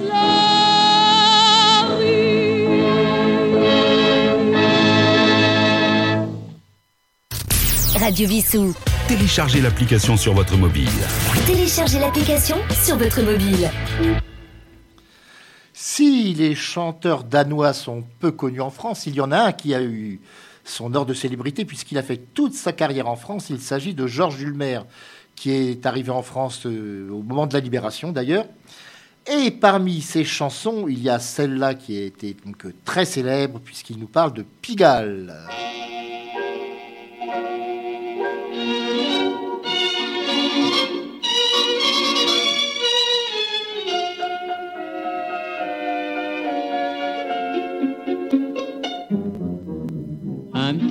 de 0.00 0.08
la 0.08 0.26
rue. 1.98 2.68
Radio 8.00 8.28
Vissou. 8.28 8.74
Téléchargez 9.08 9.60
l'application 9.60 10.16
sur 10.16 10.32
votre 10.32 10.56
mobile. 10.56 10.88
Téléchargez 11.46 11.98
l'application 11.98 12.56
sur 12.84 12.96
votre 12.96 13.20
mobile. 13.22 13.68
Les 16.34 16.54
chanteurs 16.54 17.24
danois 17.24 17.72
sont 17.72 18.04
peu 18.18 18.32
connus 18.32 18.60
en 18.60 18.70
France, 18.70 19.06
il 19.06 19.14
y 19.14 19.20
en 19.20 19.32
a 19.32 19.38
un 19.38 19.52
qui 19.52 19.74
a 19.74 19.82
eu 19.82 20.20
son 20.64 20.94
heure 20.94 21.06
de 21.06 21.14
célébrité 21.14 21.64
puisqu'il 21.64 21.98
a 21.98 22.02
fait 22.02 22.16
toute 22.16 22.54
sa 22.54 22.72
carrière 22.72 23.08
en 23.08 23.16
France. 23.16 23.50
Il 23.50 23.60
s'agit 23.60 23.94
de 23.94 24.06
Georges 24.06 24.38
Julmer, 24.38 24.80
qui 25.36 25.50
est 25.50 25.86
arrivé 25.86 26.10
en 26.10 26.22
France 26.22 26.66
euh, 26.66 27.08
au 27.10 27.22
moment 27.22 27.46
de 27.46 27.54
la 27.54 27.60
libération 27.60 28.12
d'ailleurs. 28.12 28.46
Et 29.26 29.50
parmi 29.50 30.00
ses 30.00 30.24
chansons, 30.24 30.86
il 30.88 31.00
y 31.00 31.10
a 31.10 31.18
celle-là 31.18 31.74
qui 31.74 31.96
a 31.98 32.04
été 32.04 32.36
donc 32.44 32.66
euh, 32.66 32.74
très 32.84 33.04
célèbre 33.04 33.60
puisqu'il 33.60 33.98
nous 33.98 34.08
parle 34.08 34.32
de 34.32 34.44
Pigalle. 34.62 35.34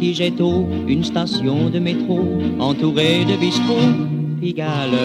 Une 0.01 1.03
station 1.03 1.69
de 1.69 1.77
métro, 1.77 2.21
entourée 2.59 3.23
de 3.23 3.35
bistrots, 3.37 3.93
Pigalle. 4.41 4.97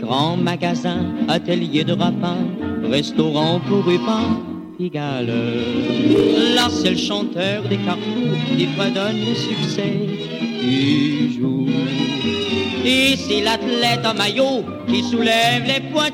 Grand 0.00 0.36
magasin, 0.36 1.00
atelier 1.26 1.82
de 1.82 1.92
rapin, 1.92 2.36
restaurant 2.84 3.60
pour 3.66 3.84
Rupin, 3.84 4.40
Pigalle. 4.78 5.32
Là, 6.54 6.68
c'est 6.70 6.90
le 6.90 6.96
chanteur 6.96 7.64
des 7.68 7.78
carrefours 7.78 8.38
qui 8.56 8.66
fredonne 8.66 9.18
le 9.18 9.34
succès 9.34 10.06
du 10.62 11.32
jour. 11.32 11.66
Ici, 12.84 13.40
l'athlète 13.40 14.06
en 14.06 14.14
maillot 14.14 14.64
qui 14.86 15.02
soulève 15.02 15.64
les 15.66 15.80
poids 15.90 16.10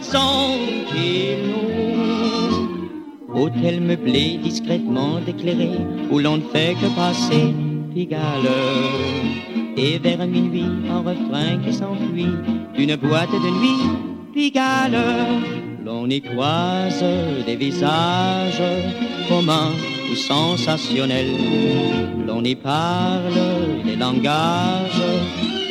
de. 0.95 1.58
Hôtel 3.39 3.81
meublé 3.81 4.39
discrètement 4.43 5.21
éclairé, 5.27 5.71
où 6.11 6.19
l'on 6.19 6.39
ne 6.39 6.49
fait 6.53 6.75
que 6.75 6.89
passer 6.95 7.55
Pigalle. 7.95 8.51
Et 9.77 9.99
vers 9.99 10.27
minuit, 10.27 10.67
un 10.91 10.99
refrain 10.99 11.59
qui 11.65 11.73
s'enfuit 11.73 12.37
d'une 12.77 12.97
boîte 12.97 13.33
de 13.33 13.51
nuit, 13.61 13.83
Pigalle. 14.35 14.99
L'on 15.85 16.09
y 16.11 16.21
croise 16.21 17.05
des 17.47 17.57
visages 17.57 18.63
communs 19.29 19.73
ou 20.11 20.15
sensationnels. 20.15 21.37
L'on 22.27 22.43
y 22.45 22.55
parle 22.55 23.41
des 23.85 23.97
langages 23.97 25.03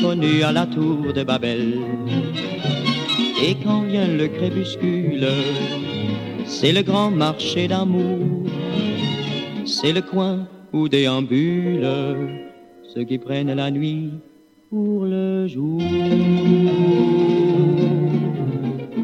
connus 0.01 0.43
à 0.43 0.51
la 0.51 0.65
tour 0.65 1.13
de 1.13 1.23
Babel. 1.23 1.79
Et 3.43 3.55
quand 3.63 3.81
vient 3.81 4.07
le 4.07 4.27
crépuscule, 4.27 5.27
c'est 6.47 6.71
le 6.71 6.81
grand 6.81 7.11
marché 7.11 7.67
d'amour, 7.67 8.45
c'est 9.65 9.93
le 9.93 10.01
coin 10.01 10.47
où 10.73 10.87
déambulent 10.87 11.87
ceux 12.93 13.03
qui 13.03 13.17
prennent 13.17 13.53
la 13.53 13.69
nuit 13.69 14.11
pour 14.69 15.05
le 15.05 15.47
jour. 15.47 15.81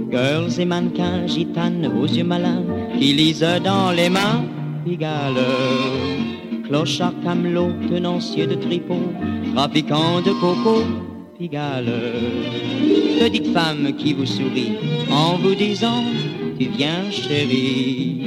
Girls 0.09 0.59
et 0.59 0.65
mannequins, 0.65 1.27
gitanes 1.27 1.91
aux 1.99 2.05
yeux 2.05 2.23
malins, 2.23 2.63
qui 2.97 3.13
lisent 3.13 3.45
dans 3.63 3.91
les 3.91 4.09
mains 4.09 4.45
Pigalle. 4.85 5.43
Clochard 6.65 7.13
camelot, 7.23 7.71
tenancier 7.89 8.47
de 8.47 8.55
tripot, 8.55 9.05
trafiquant 9.55 10.21
de 10.21 10.31
coco, 10.39 10.83
Pigalle. 11.37 11.91
Petite 13.19 13.47
femme 13.53 13.93
qui 13.97 14.13
vous 14.13 14.25
sourit 14.25 14.73
en 15.11 15.37
vous 15.37 15.55
disant 15.55 16.03
Tu 16.59 16.67
viens 16.67 17.09
chérie. 17.09 18.23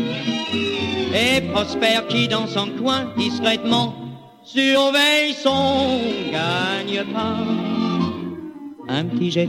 Et 1.14 1.40
Prosper 1.52 2.00
qui 2.08 2.28
dans 2.28 2.46
son 2.46 2.68
coin 2.80 3.06
discrètement 3.16 3.94
surveille 4.42 5.32
son 5.32 6.00
gagne-pain. 6.32 7.46
Un 8.88 9.04
petit 9.04 9.30
jet 9.30 9.48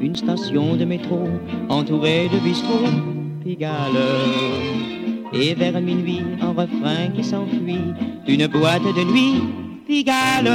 une 0.00 0.16
station 0.16 0.76
de 0.76 0.84
métro, 0.84 1.28
entourée 1.68 2.28
de 2.32 2.38
bistrots, 2.38 2.88
Pigalle. 3.44 4.00
Et 5.32 5.54
vers 5.54 5.80
minuit, 5.80 6.22
un 6.40 6.50
refrain 6.50 7.08
qui 7.14 7.22
s'enfuit 7.22 7.92
d'une 8.26 8.46
boîte 8.46 8.82
de 8.82 9.04
nuit, 9.04 9.42
Pigalle. 9.86 10.50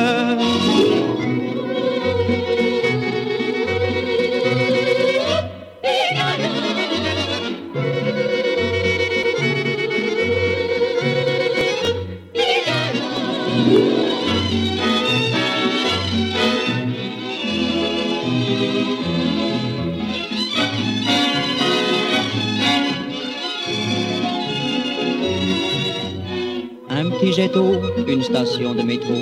Station 28.55 28.73
de 28.73 28.83
métro, 28.83 29.13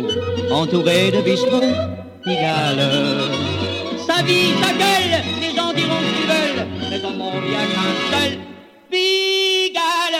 entourée 0.52 1.12
de 1.12 1.22
bistrots, 1.22 1.62
Pigalle. 2.24 2.78
Sa 4.06 4.22
vie, 4.22 4.54
sa 4.62 4.72
gueule, 4.74 5.24
les 5.42 5.56
gens 5.56 5.74
diront 5.74 6.00
ce 6.00 6.14
qu'ils 6.14 6.28
veulent, 6.28 6.68
mais 6.80 6.98
il 6.98 7.50
n'y 7.50 7.56
a 7.56 7.66
qu'un 7.74 7.94
seul, 8.12 8.40
Pigalle. 8.92 10.20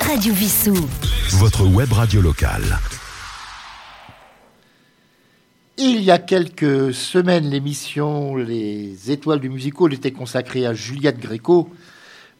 Radio 0.00 0.32
Vissou. 0.32 0.88
Votre 1.38 1.66
web 1.66 1.92
radio 1.92 2.20
locale. 2.20 2.78
Il 5.76 6.02
y 6.02 6.10
a 6.12 6.18
quelques 6.18 6.94
semaines, 6.94 7.50
l'émission 7.50 8.36
Les 8.36 9.10
Étoiles 9.10 9.40
du 9.40 9.48
Musical 9.48 9.92
était 9.92 10.12
consacrée 10.12 10.66
à 10.66 10.74
Juliette 10.74 11.18
Gréco. 11.18 11.70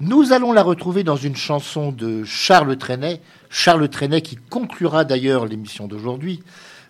Nous 0.01 0.33
allons 0.33 0.53
la 0.53 0.63
retrouver 0.63 1.03
dans 1.03 1.17
une 1.17 1.35
chanson 1.35 1.91
de 1.91 2.23
Charles 2.23 2.77
Trenet, 2.77 3.21
Charles 3.51 3.89
Trenet 3.89 4.21
qui 4.21 4.37
conclura 4.37 5.05
d'ailleurs 5.05 5.45
l'émission 5.45 5.89
d'aujourd'hui. 5.89 6.41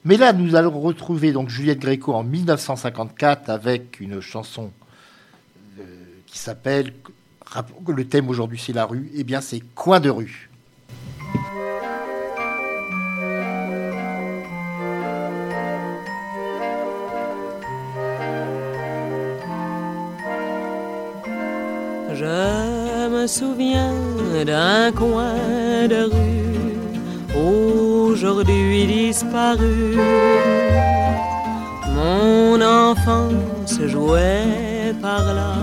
Mais 0.05 0.19
là, 0.19 0.35
nous 0.35 0.57
allons 0.57 0.79
retrouver 0.79 1.33
donc 1.33 1.49
Juliette 1.49 1.79
Gréco 1.79 2.13
en 2.13 2.23
1954 2.23 3.49
avec 3.49 4.01
une 4.01 4.21
chanson 4.21 4.73
euh, 5.81 5.85
qui 6.27 6.39
s'appelle, 6.39 6.93
le 7.87 8.05
thème 8.07 8.29
aujourd'hui 8.29 8.61
c'est 8.63 8.75
la 8.75 8.85
rue, 8.85 9.11
et 9.15 9.25
bien 9.25 9.41
c'est 9.41 9.61
Coin 9.75 10.01
de 10.01 10.11
rue. 10.11 10.48
Me 23.21 23.27
souviens 23.27 23.95
d'un 24.47 24.93
coin 24.93 25.89
de 25.89 26.03
rue 26.15 26.79
aujourd'hui 27.49 28.87
disparu. 28.87 29.97
Mon 31.97 32.61
enfance 32.61 33.77
jouait 33.87 34.95
par 35.03 35.25
là, 35.39 35.57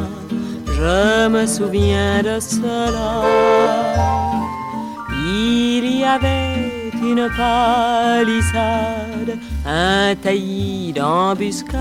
je 0.77 1.27
me 1.29 1.45
souviens 1.45 2.21
de 2.29 2.39
cela. 2.39 3.23
Il 5.11 5.83
y 5.99 6.03
avait 6.03 6.91
une 7.11 7.27
palissade, 7.37 9.31
un 9.65 10.13
taillis 10.15 10.91
d'embuscade. 10.93 11.79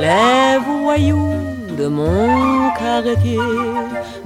Les 0.00 0.58
voyous 0.68 1.35
de 1.78 1.86
mon 1.86 2.70
quartier 2.78 3.38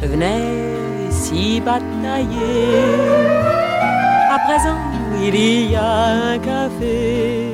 venaient 0.01 1.11
s'y 1.11 1.61
batailler. 1.61 2.85
À 4.31 4.39
présent, 4.47 4.79
il 5.23 5.71
y 5.71 5.77
a 5.77 6.33
un 6.33 6.39
café, 6.39 7.53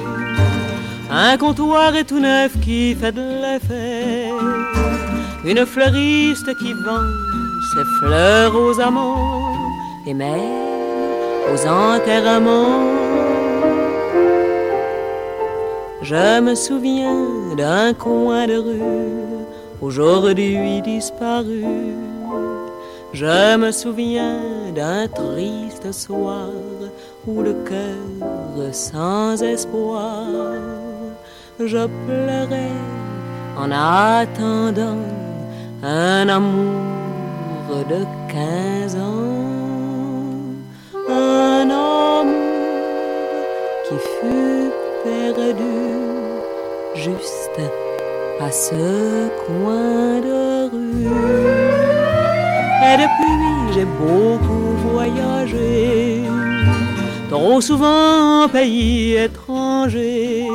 un 1.11 1.37
comptoir 1.37 1.95
est 1.97 2.05
tout 2.05 2.21
neuf 2.21 2.53
qui 2.61 2.95
fait 2.95 3.13
de 3.13 3.27
l'effet, 3.43 4.31
une 5.45 5.65
fleuriste 5.65 6.51
qui 6.59 6.73
vend 6.73 7.09
ses 7.73 7.85
fleurs 7.99 8.55
aux 8.55 8.81
amants 8.81 9.55
et 10.07 10.15
même 10.15 10.77
aux 11.53 11.67
enterrements. 11.67 13.07
Je 16.03 16.41
me 16.41 16.55
souviens 16.55 17.25
d'un 17.57 17.93
coin 17.95 18.47
de 18.47 18.57
rue 18.59 19.26
aujourd'hui 19.81 20.83
disparu. 20.83 21.65
Je 23.13 23.57
me 23.57 23.71
souviens 23.71 24.41
d'un 24.75 25.09
triste 25.09 25.93
soir 25.93 26.49
où 27.27 27.43
le 27.43 27.55
cœur 27.65 28.73
sans 28.73 29.43
espoir, 29.43 30.27
je 31.59 31.87
pleurais 32.07 32.77
en 33.57 33.71
attendant 33.71 35.03
un 35.83 36.29
amour 36.29 37.85
de 37.89 38.05
quinze 38.31 38.97
ans, 38.97 39.47
un 41.09 41.71
amour 41.71 42.27
qui 43.89 43.95
fut 43.95 44.71
perdu 45.05 45.65
juste 46.95 47.61
à 48.41 48.51
ce 48.51 49.29
coin 49.47 50.21
de 50.21 50.71
rue. 50.71 51.07
Et 52.89 52.97
depuis, 53.03 53.37
j'ai 53.75 53.85
beaucoup 53.85 54.77
voyagé, 54.93 56.23
trop 57.31 57.61
souvent 57.61 58.45
en 58.45 58.49
pays 58.49 59.17
étranger. 59.17 60.47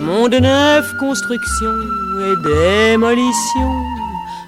Monde 0.00 0.34
neuf, 0.34 0.94
construction 0.98 1.72
et 2.26 2.36
démolition, 2.42 3.72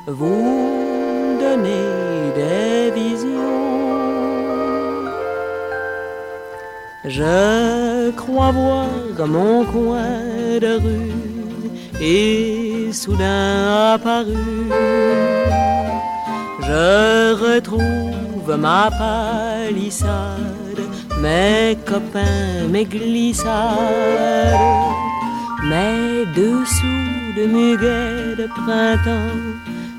vous 0.06 1.38
donnez 1.40 2.32
des 2.36 2.90
visions. 2.94 3.30
Je 7.04 8.10
crois 8.10 8.50
voir 8.50 8.88
mon 9.26 9.64
coin 9.64 10.58
de 10.60 10.78
rue 10.84 11.19
et 12.00 12.92
soudain 12.92 13.94
apparu. 13.94 14.70
Je 16.62 17.34
retrouve 17.34 18.56
ma 18.56 18.90
palissade, 18.90 20.80
mes 21.20 21.76
copains, 21.86 22.68
mes 22.70 22.84
glissades. 22.84 24.80
mes 25.70 26.24
dessous 26.34 27.32
de 27.36 27.46
muguet 27.46 28.36
de 28.36 28.46
printemps, 28.46 29.38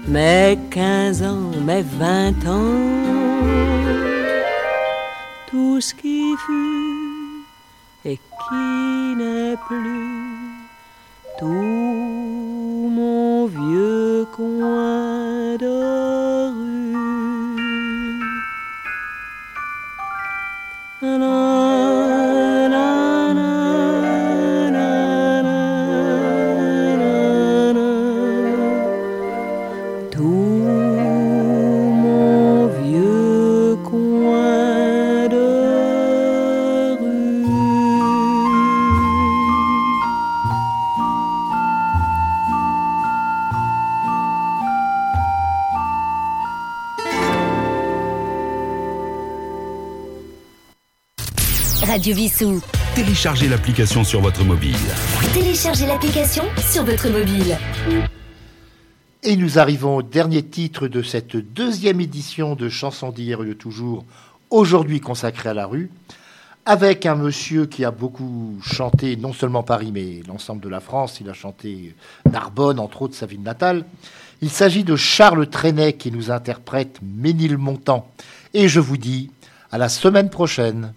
mes 0.08 0.58
quinze 0.70 1.22
ans, 1.24 1.52
mes 1.66 1.82
vingt 1.82 2.46
ans, 2.48 2.82
tout 5.50 5.80
ce 5.80 5.94
qui 5.94 6.36
fut 6.46 7.46
et 8.06 8.18
qui 8.18 9.16
n'est 9.18 9.58
plus, 9.68 10.68
tout 11.40 11.91
Radio 52.02 52.16
Vissou. 52.16 52.60
Téléchargez 52.96 53.48
l'application 53.48 54.04
sur 54.04 54.22
votre 54.22 54.44
mobile. 54.44 54.74
Téléchargez 55.36 55.86
l'application 55.86 56.44
sur 56.58 56.84
votre 56.84 57.08
mobile. 57.10 57.56
Et 59.22 59.36
nous 59.36 59.60
arrivons 59.60 59.98
au 59.98 60.02
dernier 60.02 60.42
titre 60.42 60.88
de 60.88 61.04
cette 61.04 61.38
deuxième 61.38 62.02
édition 62.02 62.56
de 62.56 62.70
Chansons 62.70 63.12
d'hier 63.12 63.44
et 63.44 63.46
de 63.46 63.54
toujours, 63.54 64.04
aujourd'hui 64.50 65.00
consacrée 65.00 65.50
à 65.50 65.54
la 65.54 65.68
rue, 65.68 65.92
avec 66.66 67.06
un 67.06 67.14
monsieur 67.14 67.68
qui 67.68 67.86
a 67.86 67.92
beaucoup 67.92 68.58
chanté, 68.64 69.16
non 69.16 69.32
seulement 69.32 69.62
Paris, 69.62 69.92
mais 69.94 70.24
l'ensemble 70.28 70.64
de 70.64 70.70
la 70.70 70.80
France. 70.80 71.20
Il 71.22 71.30
a 71.30 71.34
chanté 71.34 71.94
Narbonne, 72.32 72.80
entre 72.80 73.04
autres, 73.04 73.16
sa 73.16 73.28
ville 73.28 73.44
natale. 73.44 73.86
Il 74.42 74.50
s'agit 74.50 74.84
de 74.84 74.96
Charles 74.96 75.46
Trenet 75.46 75.94
qui 75.94 76.12
nous 76.12 76.32
interprète 76.32 76.98
Ménilmontant. 77.04 78.10
Et 78.56 78.68
je 78.70 78.80
vous 78.80 78.98
dis 78.98 79.30
à 79.72 79.78
la 79.78 79.88
semaine 79.88 80.32
prochaine. 80.32 80.96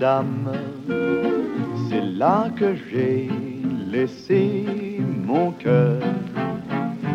Madame, 0.00 0.52
c'est 1.88 2.00
là 2.00 2.46
que 2.56 2.74
j'ai 2.74 3.28
laissé 3.90 4.64
mon 5.26 5.50
cœur. 5.52 6.00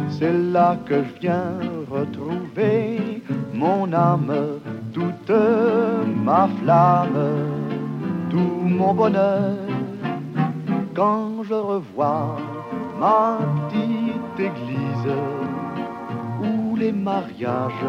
C'est 0.09 0.31
là 0.31 0.77
que 0.85 1.03
je 1.03 1.19
viens 1.19 1.53
retrouver 1.89 3.23
mon 3.53 3.91
âme, 3.91 4.33
toute 4.93 5.31
ma 6.23 6.47
flamme, 6.59 7.17
tout 8.29 8.61
mon 8.79 8.93
bonheur. 8.93 9.57
Quand 10.93 11.43
je 11.43 11.55
revois 11.55 12.37
ma 12.99 13.39
petite 13.67 14.39
église 14.39 15.11
où 16.43 16.75
les 16.75 16.91
mariages 16.91 17.87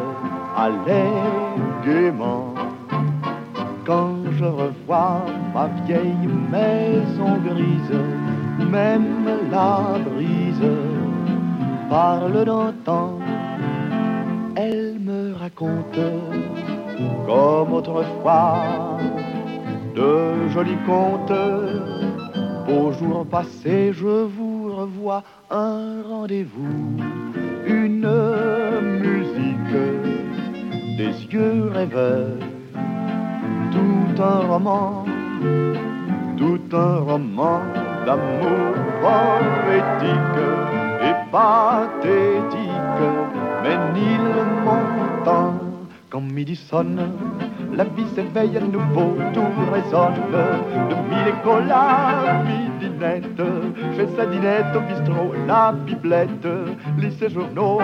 allaient 0.56 1.22
gaiement. 1.84 2.54
Quand 3.84 4.25
je 4.38 4.44
revois 4.44 5.24
ma 5.54 5.68
vieille 5.86 6.28
maison 6.50 7.38
grise, 7.48 8.70
même 8.70 9.26
la 9.50 9.98
brise 10.04 10.70
parle 11.88 12.44
d'antan. 12.44 13.18
Elle 14.56 14.98
me 15.00 15.34
raconte 15.34 16.00
comme 17.26 17.72
autrefois 17.72 18.98
de 19.94 20.48
jolis 20.48 20.82
contes. 20.86 21.40
Beaux 22.66 22.92
jours 22.92 23.24
passés, 23.26 23.92
je 23.92 24.24
vous 24.24 24.74
revois 24.74 25.22
un 25.50 26.02
rendez-vous, 26.02 26.96
une 27.66 28.10
musique, 29.04 29.76
des 30.98 31.14
yeux 31.32 31.70
rêveurs, 31.72 32.55
tout 33.76 34.22
un 34.22 34.40
roman, 34.46 35.04
tout 36.36 36.60
un 36.72 36.98
roman 37.00 37.60
d'amour 38.06 38.72
poétique 39.02 40.40
et 41.08 41.16
pathétique, 41.30 43.02
mais 43.62 43.76
il 43.96 44.24
montant 44.64 45.54
quand 46.08 46.20
midi 46.20 46.56
sonne. 46.56 47.00
La 47.72 47.84
vie 47.84 48.08
s'éveille 48.14 48.56
à 48.56 48.60
nouveau, 48.60 49.16
tout 49.34 49.52
résonne. 49.72 50.22
De 50.88 50.96
mille 51.10 51.28
écoles 51.36 51.70
à 51.70 52.42
midinette, 52.48 53.42
fais 53.96 54.08
sa 54.16 54.24
dinette 54.24 54.74
au 54.74 54.80
bistrot, 54.80 55.34
la 55.46 55.72
biblette, 55.72 56.48
lis 56.98 57.12
ses 57.18 57.28
journaux. 57.28 57.80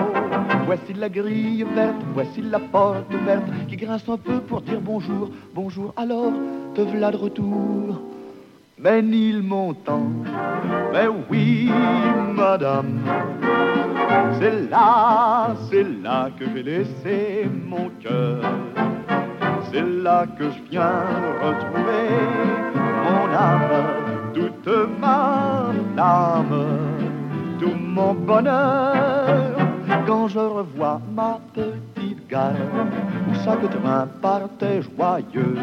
Voici 0.65 0.93
la 0.93 1.09
grille 1.09 1.65
verte, 1.75 2.01
voici 2.13 2.41
la 2.41 2.59
porte 2.59 3.13
ouverte 3.13 3.43
qui 3.67 3.75
grince 3.75 4.07
un 4.07 4.17
peu 4.17 4.39
pour 4.39 4.61
dire 4.61 4.79
bonjour, 4.81 5.29
bonjour. 5.53 5.93
Alors 5.97 6.31
te 6.73 6.81
voilà 6.81 7.11
de 7.11 7.17
retour. 7.17 8.01
Ménilmontant, 8.77 10.07
mais 10.91 11.07
oui, 11.29 11.69
madame. 12.35 12.99
C'est 14.39 14.69
là, 14.69 15.55
c'est 15.69 15.85
là 16.01 16.29
que 16.37 16.45
j'ai 16.53 16.63
laissé 16.63 17.47
mon 17.67 17.89
cœur. 18.01 18.41
C'est 19.71 19.87
là 20.03 20.25
que 20.37 20.45
je 20.49 20.69
viens 20.69 21.05
retrouver 21.41 22.09
mon 23.05 23.33
âme, 23.33 24.33
toute 24.33 24.69
ma 24.99 25.71
âme, 25.97 26.67
tout 27.59 27.75
mon 27.75 28.13
bonheur. 28.13 29.12
Quand 30.05 30.27
je 30.27 30.39
revois 30.39 30.99
ma 31.13 31.39
petite 31.53 32.27
gare, 32.27 32.53
où 33.29 33.33
chaque 33.45 33.69
train 33.69 34.07
partait 34.21 34.81
joyeux, 34.81 35.55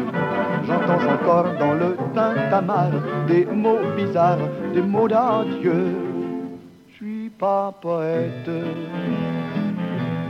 j'entends 0.65 1.03
encore 1.13 1.49
dans 1.59 1.73
le 1.73 1.95
tintamarre 2.15 2.91
des 3.27 3.45
mots 3.45 3.85
bizarres, 3.95 4.49
des 4.73 4.81
mots 4.81 5.07
d'adieu. 5.07 5.95
Je 6.89 6.95
suis 6.95 7.29
pas 7.29 7.71
poète, 7.81 8.49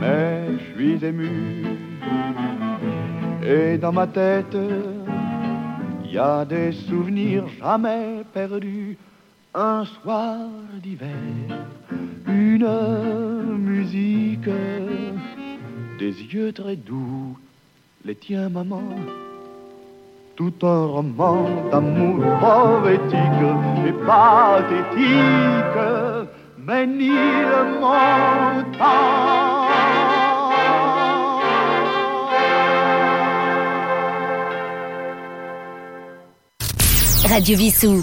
mais 0.00 0.58
je 0.58 0.74
suis 0.74 1.04
ému. 1.04 1.64
Et 3.44 3.78
dans 3.78 3.92
ma 3.92 4.06
tête, 4.06 4.56
il 6.04 6.12
y 6.12 6.18
a 6.18 6.44
des 6.44 6.72
souvenirs 6.72 7.44
jamais 7.58 8.24
perdus. 8.32 8.98
Un 9.54 9.84
soir 9.84 10.38
d'hiver, 10.82 11.10
une 12.26 13.58
musique, 13.58 14.48
des 15.98 16.22
yeux 16.22 16.54
très 16.54 16.74
doux, 16.74 17.36
les 18.02 18.14
tiens 18.14 18.48
maman. 18.48 18.82
Tout 20.36 20.54
un 20.62 20.86
roman 20.86 21.68
d'amour 21.70 22.24
poétique 22.40 23.44
et 23.86 23.92
pathétique, 24.06 25.10
mais 26.56 26.86
ni 26.86 27.10
le 27.10 27.82
Radio 37.28 37.56
Vissou. 37.56 38.02